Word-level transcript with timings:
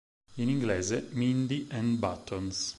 In 0.37 0.49
inglese 0.49 1.09
"Mindy 1.11 1.67
and 1.69 1.99
Buttons". 1.99 2.69